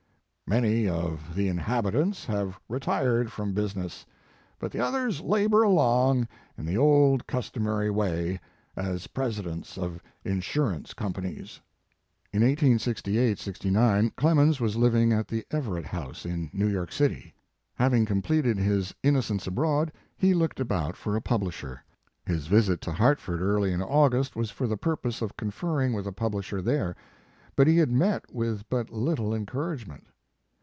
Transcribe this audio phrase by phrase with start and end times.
[0.59, 4.05] Many of the inhabi tants have retired from business,
[4.59, 6.27] but the others labor along
[6.57, 8.37] in the old customary way,
[8.75, 11.61] as presidents of insurance com panies."
[12.33, 17.33] In 1868 9 Clemens was living at the Ev erett House in New York city.
[17.75, 21.81] Having completed his Innocents Abroad," he looked about for a publisher.
[22.25, 26.11] His visit to Hartford early in August, was for the purpose of confering with a
[26.11, 26.97] publisher there,
[27.55, 30.01] but he had met with but little en couragement.